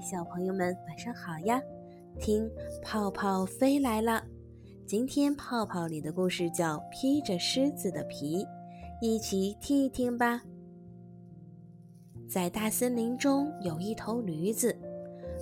[0.00, 1.60] 小朋友们晚上好呀！
[2.20, 2.50] 听
[2.82, 4.24] 泡泡飞来了。
[4.86, 8.44] 今天泡泡里的故事叫《披着狮子的皮》，
[9.00, 10.42] 一起听一听吧。
[12.28, 14.76] 在大森林中有一头驴子，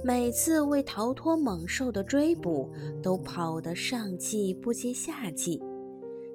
[0.04, 2.70] 每次为逃脱猛兽的追捕，
[3.02, 5.62] 都跑得上气不接下气。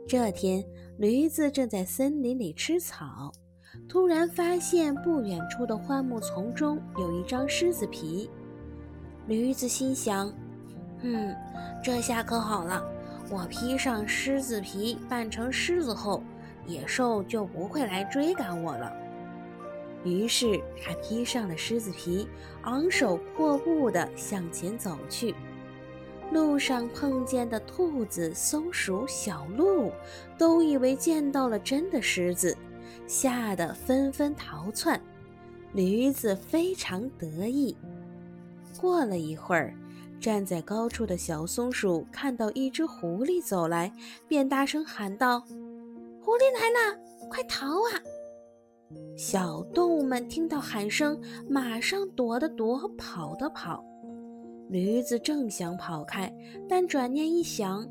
[0.08, 0.64] 这天，
[0.98, 3.32] 驴子正在森林里吃草。
[3.92, 8.30] 突然发现不远处的灌木丛中有一张狮子皮，
[9.28, 10.32] 驴子心想
[11.04, 11.36] ：“嗯，
[11.84, 12.82] 这下可好了，
[13.30, 16.24] 我披上狮子皮扮成狮子后，
[16.66, 18.94] 野兽就不会来追赶我了。”
[20.06, 22.26] 于是他披上了狮子皮，
[22.62, 25.36] 昂首阔步地向前走去。
[26.32, 29.92] 路上碰见的兔子、松鼠、小鹿，
[30.38, 32.56] 都以为见到了真的狮子。
[33.08, 35.00] 吓得纷纷逃窜，
[35.74, 37.76] 驴子非常得意。
[38.80, 39.74] 过了一会儿，
[40.20, 43.92] 站在高处的小松鼠看到一只狐狸走来，
[44.28, 45.40] 便大声喊道
[46.22, 47.92] ：“狐狸来了，快逃啊！”
[49.16, 53.84] 小动物们听到喊声，马上躲的躲，跑的跑。
[54.70, 56.34] 驴子正想跑开，
[56.68, 57.88] 但转念一想：“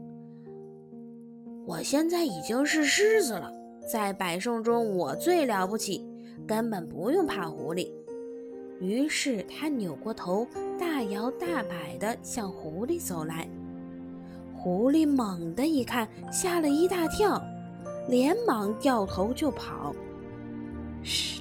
[1.67, 3.53] 我现在已经是狮子了。”
[3.87, 6.07] 在百兽中，我最了不起，
[6.47, 7.89] 根本不用怕狐狸。
[8.81, 10.47] 于是他扭过头，
[10.79, 13.49] 大摇大摆地向狐狸走来。
[14.55, 17.43] 狐狸猛地一看，吓了一大跳，
[18.09, 19.95] 连忙掉头就跑。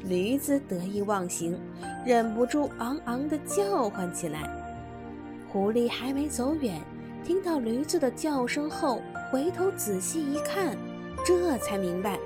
[0.06, 1.60] 驴子得意忘形，
[2.06, 4.50] 忍不住昂昂地叫唤起来。
[5.50, 6.80] 狐狸还没走远，
[7.23, 9.02] 听到驴子的叫声后，
[9.32, 10.78] 回头仔细一看，
[11.26, 12.17] 这才明白。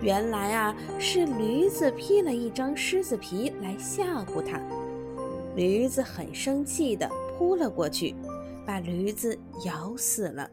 [0.00, 4.60] 原来啊，是驴子披了一张狮子皮来吓唬他。
[5.56, 8.14] 驴子很生气的扑了过去，
[8.66, 10.50] 把驴子咬死了。